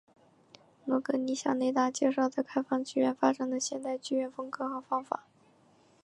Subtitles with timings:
[0.83, 5.25] 罗格尼向雷达介绍在开放剧院发展的现代剧院风格和方法。